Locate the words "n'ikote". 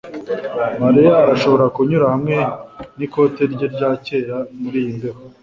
2.97-3.41